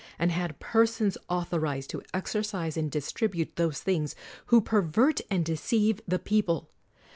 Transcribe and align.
and 0.17 0.31
had 0.31 0.59
persons 0.59 1.15
author 1.29 1.61
ized 1.67 1.91
to 1.91 2.01
exercise 2.11 2.75
and 2.75 2.89
distribute 2.89 3.55
those 3.55 3.81
things, 3.81 4.15
who 4.47 4.59
pervert 4.59 5.21
and 5.29 5.45
deceive 5.45 6.01
the 6.07 6.17
people. 6.17 6.71